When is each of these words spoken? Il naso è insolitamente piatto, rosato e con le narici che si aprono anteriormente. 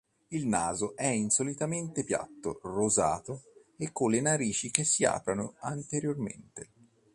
Il 0.29 0.47
naso 0.47 0.95
è 0.95 1.05
insolitamente 1.05 2.03
piatto, 2.03 2.59
rosato 2.63 3.43
e 3.77 3.91
con 3.91 4.09
le 4.09 4.19
narici 4.19 4.71
che 4.71 4.83
si 4.83 5.05
aprono 5.05 5.53
anteriormente. 5.59 6.69